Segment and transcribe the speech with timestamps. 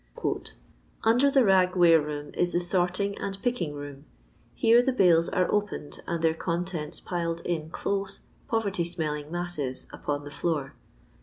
[1.03, 4.05] "Under the rag ware room is the sorting and picking room.
[4.55, 10.23] Here the bales are opened, and their contents piled in close, poverty smelling masses, upon
[10.23, 10.73] the floor.